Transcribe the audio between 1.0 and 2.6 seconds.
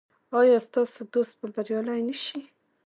دوست به بریالی نه شي؟